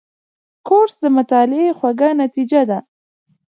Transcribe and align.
کورس 0.67 0.93
د 1.03 1.05
مطالعې 1.17 1.75
خوږه 1.77 2.09
نتیجه 2.23 2.61
ده. 2.69 2.79